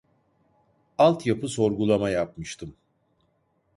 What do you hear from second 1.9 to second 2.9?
yapmıştım